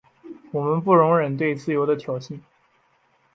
[0.51, 2.39] 我们不容忍对自由的挑衅。